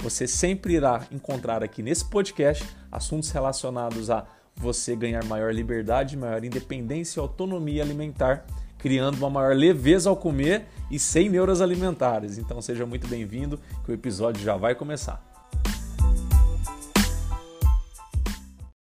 [0.00, 6.44] Você sempre irá encontrar aqui nesse podcast assuntos relacionados a você ganhar maior liberdade, maior
[6.44, 8.46] independência e autonomia alimentar,
[8.78, 12.38] criando uma maior leveza ao comer e sem neuras alimentares.
[12.38, 15.24] Então seja muito bem-vindo, que o episódio já vai começar.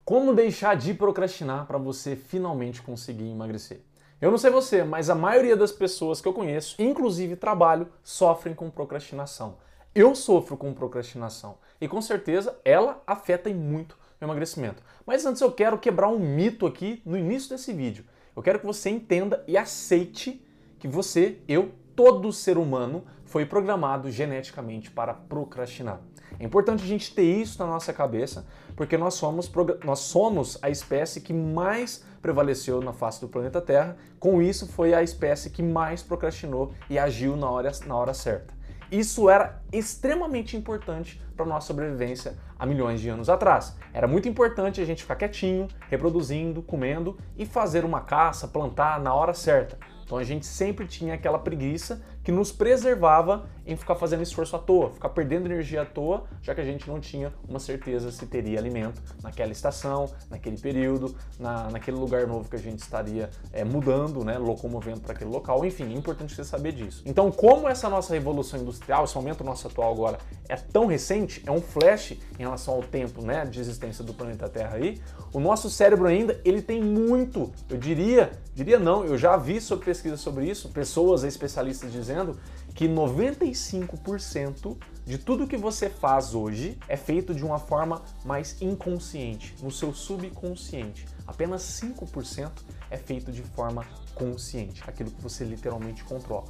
[0.05, 3.81] Como deixar de procrastinar para você finalmente conseguir emagrecer?
[4.21, 8.55] Eu não sei você, mas a maioria das pessoas que eu conheço, inclusive trabalho, sofrem
[8.55, 9.57] com procrastinação.
[9.95, 14.83] Eu sofro com procrastinação e com certeza ela afeta muito o emagrecimento.
[15.07, 18.05] Mas antes eu quero quebrar um mito aqui no início desse vídeo.
[18.35, 20.45] Eu quero que você entenda e aceite
[20.81, 26.01] que você, eu, todo ser humano foi programado geneticamente para procrastinar.
[26.41, 29.49] É importante a gente ter isso na nossa cabeça, porque nós somos,
[29.85, 33.97] nós somos a espécie que mais prevaleceu na face do planeta Terra.
[34.19, 38.53] Com isso, foi a espécie que mais procrastinou e agiu na hora, na hora certa.
[38.95, 43.77] Isso era extremamente importante para nossa sobrevivência há milhões de anos atrás.
[43.93, 49.13] Era muito importante a gente ficar quietinho, reproduzindo, comendo e fazer uma caça, plantar na
[49.13, 49.77] hora certa.
[50.15, 54.59] Então a gente sempre tinha aquela preguiça que nos preservava em ficar fazendo esforço à
[54.59, 58.25] toa, ficar perdendo energia à toa, já que a gente não tinha uma certeza se
[58.27, 63.65] teria alimento naquela estação, naquele período, na, naquele lugar novo que a gente estaria é,
[63.65, 65.65] mudando, né, locomovendo para aquele local.
[65.65, 67.03] Enfim, é importante você saber disso.
[67.05, 71.51] Então, como essa nossa revolução industrial, esse aumento nosso atual agora é tão recente, é
[71.51, 75.01] um flash em relação ao tempo né, de existência do planeta Terra aí,
[75.33, 79.85] o nosso cérebro ainda ele tem muito, eu diria, diria não, eu já vi sobre
[79.85, 82.39] pesquisa sobre isso, pessoas especialistas dizendo dizendo
[82.75, 89.55] que 95% de tudo que você faz hoje é feito de uma forma mais inconsciente,
[89.63, 91.07] no seu subconsciente.
[91.27, 92.51] Apenas 5%
[92.91, 93.85] é feito de forma
[94.15, 96.47] consciente, aquilo que você literalmente controla.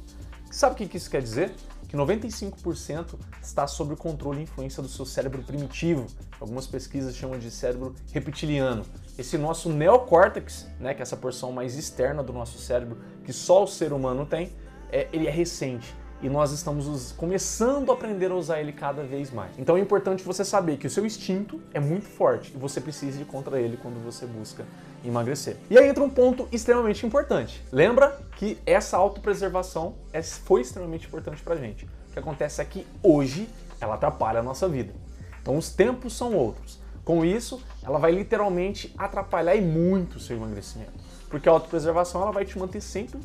[0.51, 1.53] Sabe o que isso quer dizer?
[1.87, 6.07] Que 95% está sob o controle e influência do seu cérebro primitivo.
[6.39, 8.85] Algumas pesquisas chamam de cérebro reptiliano.
[9.17, 13.63] Esse nosso neocórtex, né, que é essa porção mais externa do nosso cérebro que só
[13.63, 14.51] o ser humano tem,
[14.91, 19.31] é, ele é recente e nós estamos começando a aprender a usar ele cada vez
[19.31, 19.51] mais.
[19.57, 23.21] Então é importante você saber que o seu instinto é muito forte e você precisa
[23.21, 24.65] ir contra ele quando você busca
[25.03, 25.57] emagrecer.
[25.69, 27.61] E aí entra um ponto extremamente importante.
[27.71, 31.85] Lembra que essa autopreservação é, foi extremamente importante pra gente.
[31.85, 33.47] O que acontece é que hoje
[33.79, 34.93] ela atrapalha a nossa vida.
[35.41, 36.79] Então os tempos são outros.
[37.05, 40.91] Com isso, ela vai literalmente atrapalhar e muito o seu emagrecimento.
[41.29, 43.19] Porque a autopreservação ela vai te manter sempre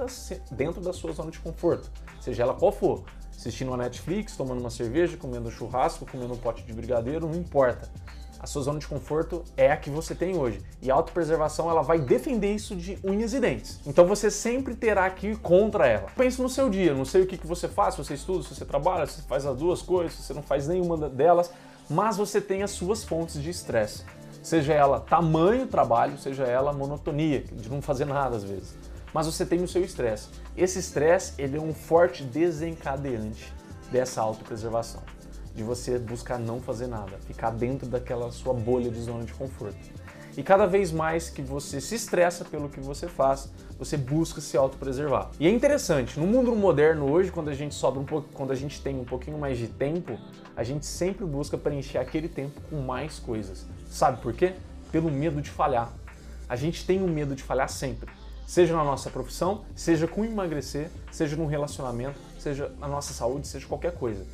[0.51, 3.05] dentro da sua zona de conforto, seja ela qual for.
[3.35, 7.37] Assistindo uma Netflix, tomando uma cerveja, comendo um churrasco, comendo um pote de brigadeiro, não
[7.37, 7.91] importa.
[8.39, 10.61] A sua zona de conforto é a que você tem hoje.
[10.83, 13.81] E a autopreservação ela vai defender isso de unhas e dentes.
[13.87, 16.09] Então você sempre terá que ir contra ela.
[16.17, 18.55] Pense no seu dia, não sei o que, que você faz, se você estuda, se
[18.55, 21.51] você trabalha, se você faz as duas coisas, se você não faz nenhuma delas,
[21.91, 24.05] mas você tem as suas fontes de estresse
[24.43, 28.75] seja ela tamanho trabalho, seja ela monotonia, de não fazer nada às vezes.
[29.13, 30.29] Mas você tem o seu estresse.
[30.57, 33.53] Esse estresse, ele é um forte desencadeante
[33.91, 35.03] dessa autopreservação,
[35.55, 39.79] de você buscar não fazer nada, ficar dentro daquela sua bolha de zona de conforto.
[40.37, 44.57] E cada vez mais que você se estressa pelo que você faz, você busca se
[44.57, 45.31] autopreservar.
[45.41, 48.55] E é interessante, no mundo moderno hoje, quando a gente sobra um pouco, quando a
[48.55, 50.19] gente tem um pouquinho mais de tempo,
[50.57, 53.67] a gente sempre busca preencher aquele tempo com mais coisas.
[53.91, 54.55] Sabe por quê?
[54.93, 55.93] Pelo medo de falhar.
[56.49, 58.11] A gente tem o um medo de falhar sempre.
[58.47, 63.67] Seja na nossa profissão, seja com emagrecer, seja num relacionamento, seja na nossa saúde, seja
[63.67, 64.27] qualquer coisa.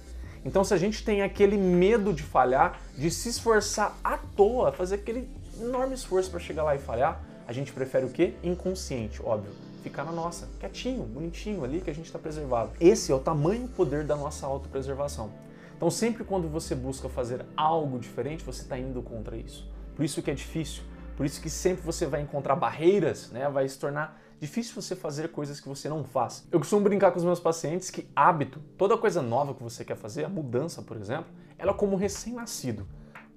[0.45, 4.95] Então, se a gente tem aquele medo de falhar, de se esforçar à toa, fazer
[4.95, 5.29] aquele
[5.61, 8.35] enorme esforço para chegar lá e falhar, a gente prefere o quê?
[8.43, 9.53] Inconsciente, óbvio.
[9.83, 12.73] Ficar na nossa, quietinho, bonitinho ali que a gente está preservado.
[12.81, 15.31] Esse é o tamanho poder da nossa autopreservação.
[15.77, 19.71] Então, sempre quando você busca fazer algo diferente, você está indo contra isso.
[19.95, 20.83] Por isso que é difícil.
[21.17, 23.49] Por isso que sempre você vai encontrar barreiras, né?
[23.49, 26.47] Vai se tornar difícil você fazer coisas que você não faz.
[26.53, 29.97] Eu costumo brincar com os meus pacientes que hábito, toda coisa nova que você quer
[29.97, 31.27] fazer, a mudança, por exemplo,
[31.59, 32.87] ela é como recém-nascido.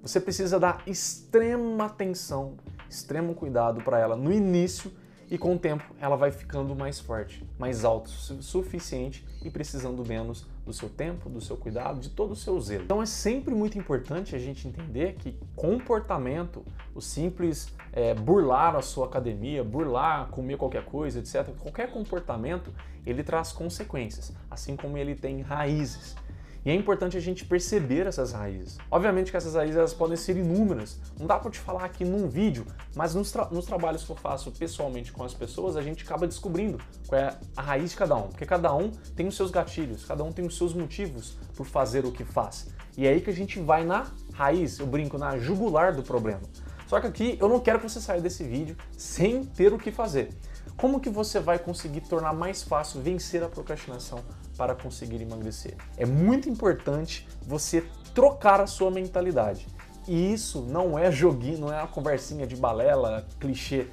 [0.02, 2.54] Você precisa dar extrema atenção,
[2.88, 4.90] extremo cuidado para ela no início
[5.30, 10.72] e com o tempo ela vai ficando mais forte, mais autossuficiente e precisando menos do
[10.72, 12.84] seu tempo, do seu cuidado, de todo o seu zelo.
[12.84, 16.64] Então é sempre muito importante a gente entender que comportamento,
[16.94, 22.72] o simples é, burlar a sua academia, burlar, comer qualquer coisa, etc., qualquer comportamento,
[23.04, 26.16] ele traz consequências, assim como ele tem raízes.
[26.64, 28.76] E é importante a gente perceber essas raízes.
[28.90, 30.98] Obviamente que essas raízes elas podem ser inúmeras.
[31.18, 34.16] Não dá para te falar aqui num vídeo, mas nos, tra nos, trabalhos que eu
[34.16, 38.14] faço pessoalmente com as pessoas, a gente acaba descobrindo qual é a raiz de cada
[38.14, 38.28] um.
[38.28, 42.04] Porque cada um tem os seus gatilhos, cada um tem os seus motivos por fazer
[42.04, 42.68] o que faz.
[42.96, 46.42] E é aí que a gente vai na raiz, eu brinco, na jugular do problema.
[46.86, 49.90] Só que aqui eu não quero que você saia desse vídeo sem ter o que
[49.90, 50.28] fazer.
[50.76, 54.22] Como que você vai conseguir tornar mais fácil vencer a procrastinação
[54.60, 55.74] para conseguir emagrecer?
[55.96, 57.82] É muito importante você
[58.14, 59.66] trocar a sua mentalidade.
[60.06, 63.86] E isso não é joguinho, não é uma conversinha de balela, clichê.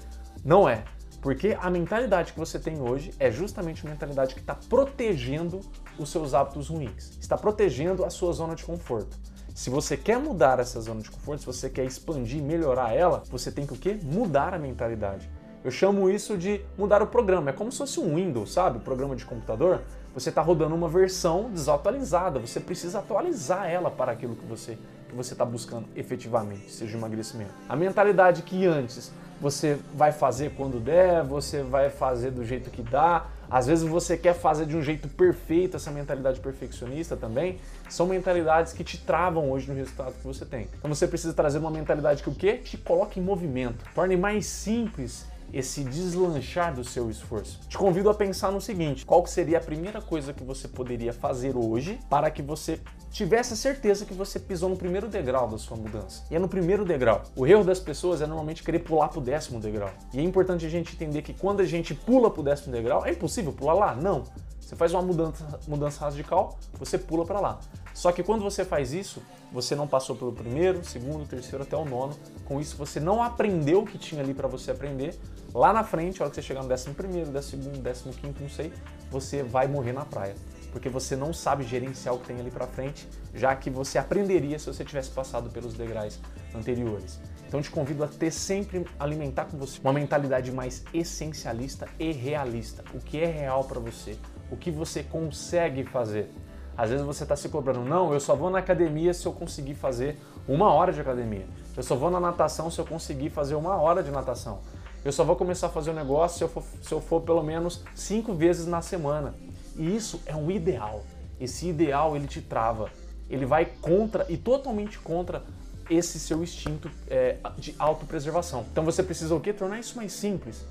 [0.43, 0.83] Não é.
[1.21, 5.61] Porque a mentalidade que você tem hoje é justamente a mentalidade que está protegendo
[5.97, 9.17] os seus hábitos ruins, está protegendo a sua zona de conforto.
[9.55, 13.49] Se você quer mudar essa zona de conforto, se você quer expandir, melhorar ela, você
[13.53, 13.97] tem que o quê?
[14.03, 15.29] Mudar a mentalidade.
[15.67, 17.49] Eu chamo isso de mudar o programa.
[17.49, 18.77] É como se fosse um Windows, sabe?
[18.77, 19.81] O programa de computador.
[20.13, 22.39] Você está rodando uma versão desatualizada.
[22.39, 24.77] Você precisa atualizar ela para aquilo que você
[25.09, 27.51] que você está buscando efetivamente, seja emagrecimento.
[27.67, 29.11] A mentalidade que antes
[29.41, 33.25] você vai fazer quando der, você vai fazer do jeito que dá.
[33.49, 37.59] Às vezes você quer fazer de um jeito perfeito, essa mentalidade perfeccionista também,
[37.89, 40.69] são mentalidades que te travam hoje no resultado que você tem.
[40.77, 42.53] Então você precisa trazer uma mentalidade que o quê?
[42.57, 47.59] Te coloque em movimento, torne mais simples esse deslanchar do seu esforço.
[47.67, 51.55] Te convido a pensar no seguinte: qual seria a primeira coisa que você poderia fazer
[51.55, 52.79] hoje para que você
[53.11, 56.23] tivesse a certeza que você pisou no primeiro degrau da sua mudança?
[56.29, 57.23] E é no primeiro degrau.
[57.35, 59.91] O erro das pessoas é normalmente querer pular para o décimo degrau.
[60.13, 63.05] E é importante a gente entender que quando a gente pula para o décimo degrau,
[63.05, 63.95] é impossível pular lá?
[63.95, 64.23] Não.
[64.67, 67.57] Você faz uma mudança, mudança radical, você pula para lá.
[67.93, 71.85] Só que quando você faz isso, você não passou pelo primeiro, segundo, terceiro até o
[71.85, 72.13] nono.
[72.43, 75.17] Com isso, você não aprendeu o que tinha ali para você aprender.
[75.53, 78.43] Lá na frente, a hora que você chegar no décimo primeiro, décimo segundo, décimo quinto,
[78.43, 78.73] não sei,
[79.09, 80.35] você vai morrer na praia.
[80.69, 84.59] Porque você não sabe gerenciar o que tem ali para frente, já que você aprenderia
[84.59, 86.19] se você tivesse passado pelos degraus
[86.53, 87.21] anteriores.
[87.47, 92.83] Então te convido a ter sempre alimentar com você uma mentalidade mais essencialista e realista.
[92.93, 94.17] O que é real para você?
[94.51, 96.31] O que você consegue fazer?
[96.77, 99.73] Às vezes você está se cobrando, não, eu só vou na academia se eu conseguir
[99.73, 100.15] fazer
[100.47, 101.47] uma hora de academia.
[101.75, 104.59] Eu só vou na natação se eu conseguir fazer uma hora de natação.
[105.03, 107.21] Eu só vou começar a fazer o um negócio se eu, for, se eu for
[107.21, 109.33] pelo menos cinco vezes na semana.
[109.75, 111.03] E isso é um ideal.
[111.39, 112.91] Esse ideal ele te trava.
[113.29, 115.43] Ele vai contra e totalmente contra
[115.89, 118.65] esse seu instinto é, de autopreservação.
[118.71, 119.53] Então você precisa o quê?
[119.53, 120.65] Tornar isso mais simples.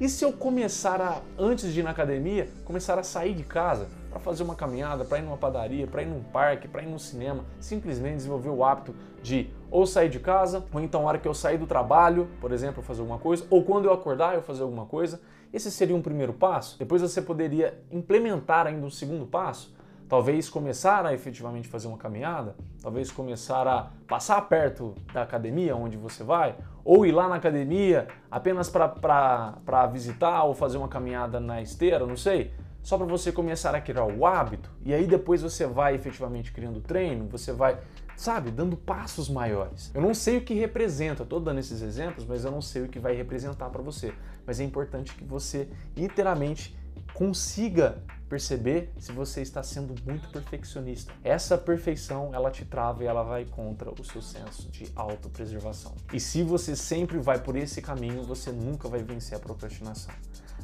[0.00, 3.88] E se eu começar a, antes de ir na academia, começar a sair de casa
[4.08, 7.00] para fazer uma caminhada, para ir numa padaria, para ir num parque, para ir num
[7.00, 11.26] cinema, simplesmente desenvolver o hábito de ou sair de casa, ou então a hora que
[11.26, 14.62] eu sair do trabalho, por exemplo, fazer alguma coisa, ou quando eu acordar eu fazer
[14.62, 15.20] alguma coisa.
[15.52, 16.78] Esse seria um primeiro passo.
[16.78, 19.74] Depois você poderia implementar ainda um segundo passo,
[20.08, 25.96] talvez começar a efetivamente fazer uma caminhada, talvez começar a passar perto da academia onde
[25.96, 31.60] você vai, ou ir lá na academia apenas para visitar ou fazer uma caminhada na
[31.60, 32.52] esteira, não sei,
[32.82, 36.80] só para você começar a criar o hábito, e aí depois você vai efetivamente criando
[36.80, 37.78] treino, você vai,
[38.16, 39.90] sabe, dando passos maiores.
[39.94, 42.88] Eu não sei o que representa, tô dando esses exemplos, mas eu não sei o
[42.88, 44.14] que vai representar para você,
[44.46, 46.77] mas é importante que você inteiramente
[47.18, 51.12] consiga perceber se você está sendo muito perfeccionista.
[51.24, 55.96] Essa perfeição, ela te trava e ela vai contra o seu senso de autopreservação.
[56.12, 60.14] E se você sempre vai por esse caminho, você nunca vai vencer a procrastinação.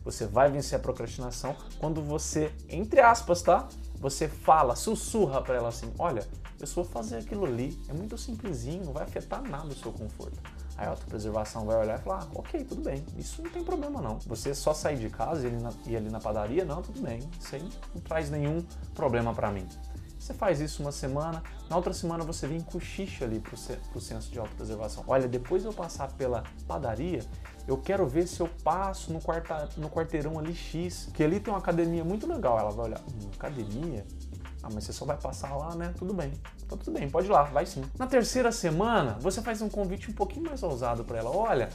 [0.05, 3.69] Você vai vencer a procrastinação quando você, entre aspas, tá?
[3.97, 6.25] Você fala, sussurra para ela assim: "Olha,
[6.61, 9.93] eu só vou fazer aquilo ali, é muito simplesinho, não vai afetar nada o seu
[9.93, 10.39] conforto".
[10.77, 14.19] A autopreservação vai olhar e falar: ah, ok, tudo bem, isso não tem problema não.
[14.27, 17.21] Você só sair de casa e ir, na, ir ali na padaria, não, tudo bem,
[17.39, 18.65] isso aí não traz nenhum
[18.95, 19.67] problema para mim.
[20.25, 23.59] Você faz isso uma semana, na outra semana você vem cochicha ali pro,
[23.91, 25.05] pro senso de autopreservação.
[25.07, 27.21] Olha, depois de eu passar pela padaria,
[27.69, 31.53] eu quero ver se eu passo no, quarta, no quarteirão ali X, que ali tem
[31.53, 32.59] uma academia muito legal.
[32.59, 34.07] Ela vai olhar, hum, academia?
[34.65, 35.93] Ah, mas você só vai passar lá, né?
[35.99, 36.33] Tudo bem.
[36.65, 37.85] Então tudo bem, pode ir lá, vai sim.
[37.99, 41.31] Na terceira semana, você faz um convite um pouquinho mais ousado para ela.
[41.31, 41.69] Olha,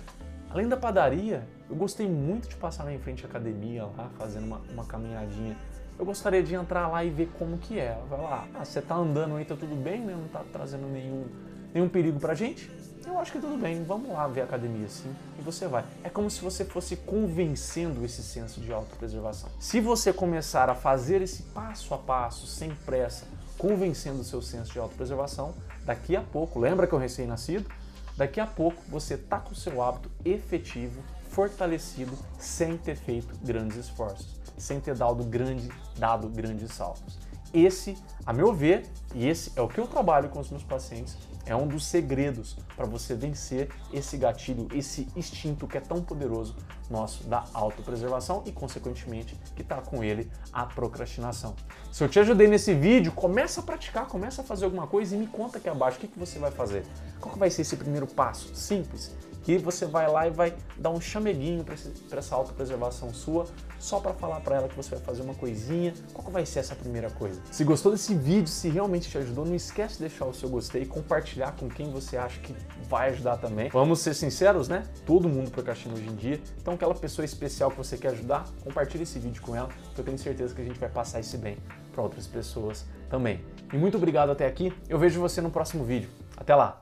[0.49, 4.45] além da padaria, eu gostei muito de passar lá em frente à academia, lá, fazendo
[4.47, 5.55] uma, uma caminhadinha.
[5.99, 8.01] Eu gostaria de entrar lá e ver como que é.
[8.09, 10.15] Vai lá, ah, você tá andando aí, tá tudo bem, né?
[10.19, 11.27] Não tá trazendo nenhum,
[11.71, 12.71] nenhum perigo pra gente?
[13.09, 15.83] Eu acho que tudo bem, vamos lá ver a academia sim, e você vai.
[16.03, 19.49] É como se você fosse convencendo esse senso de autopreservação.
[19.59, 23.25] Se você começar a fazer esse passo a passo, sem pressa,
[23.57, 27.69] convencendo o seu senso de autopreservação, daqui a pouco, lembra que eu recém-nascido?
[28.15, 33.77] Daqui a pouco você tá com o seu hábito efetivo, fortalecido, sem ter feito grandes
[33.77, 37.17] esforços, sem ter dado, grande, dado grandes saltos.
[37.53, 38.85] Esse, a meu ver,
[39.15, 42.57] e esse é o que eu trabalho com os meus pacientes, é um dos segredos
[42.75, 46.55] para você vencer esse gatilho, esse instinto que é tão poderoso
[46.89, 51.55] nosso da autopreservação e, consequentemente, que está com ele a procrastinação.
[51.91, 55.19] Se eu te ajudei nesse vídeo, começa a praticar, começa a fazer alguma coisa e
[55.19, 56.85] me conta aqui abaixo o que, que você vai fazer.
[57.19, 58.55] Qual vai ser esse primeiro passo?
[58.55, 59.15] Simples
[59.57, 63.45] que você vai lá e vai dar um chameguinho para essa autopreservação sua,
[63.79, 65.93] só para falar para ela que você vai fazer uma coisinha.
[66.13, 67.41] Qual vai ser essa primeira coisa?
[67.51, 70.83] Se gostou desse vídeo, se realmente te ajudou, não esquece de deixar o seu gostei
[70.83, 72.55] e compartilhar com quem você acha que
[72.87, 73.69] vai ajudar também.
[73.69, 74.83] Vamos ser sinceros, né?
[75.05, 76.39] Todo mundo procrastina hoje em dia.
[76.61, 80.05] Então aquela pessoa especial que você quer ajudar, compartilhe esse vídeo com ela, que eu
[80.05, 81.57] tenho certeza que a gente vai passar esse bem
[81.91, 83.43] para outras pessoas também.
[83.73, 84.73] E muito obrigado até aqui.
[84.87, 86.09] Eu vejo você no próximo vídeo.
[86.37, 86.77] Até lá!